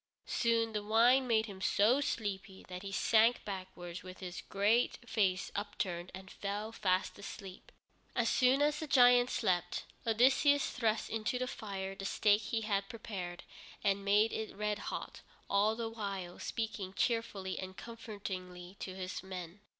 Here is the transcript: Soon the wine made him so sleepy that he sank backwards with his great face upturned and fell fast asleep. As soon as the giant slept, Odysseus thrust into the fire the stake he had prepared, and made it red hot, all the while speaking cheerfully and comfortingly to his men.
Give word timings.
Soon 0.25 0.73
the 0.73 0.81
wine 0.81 1.27
made 1.27 1.45
him 1.45 1.61
so 1.61 2.01
sleepy 2.01 2.65
that 2.67 2.81
he 2.81 2.91
sank 2.91 3.45
backwards 3.45 4.01
with 4.01 4.19
his 4.19 4.41
great 4.41 4.97
face 5.07 5.51
upturned 5.55 6.11
and 6.15 6.31
fell 6.31 6.71
fast 6.71 7.19
asleep. 7.19 7.71
As 8.15 8.27
soon 8.27 8.63
as 8.63 8.79
the 8.79 8.87
giant 8.87 9.29
slept, 9.29 9.85
Odysseus 10.07 10.71
thrust 10.71 11.11
into 11.11 11.37
the 11.37 11.45
fire 11.45 11.93
the 11.93 12.05
stake 12.05 12.41
he 12.41 12.61
had 12.61 12.89
prepared, 12.89 13.43
and 13.83 14.03
made 14.03 14.33
it 14.33 14.55
red 14.55 14.79
hot, 14.89 15.21
all 15.47 15.75
the 15.75 15.87
while 15.87 16.39
speaking 16.39 16.93
cheerfully 16.95 17.59
and 17.59 17.77
comfortingly 17.77 18.77
to 18.79 18.95
his 18.95 19.21
men. 19.21 19.59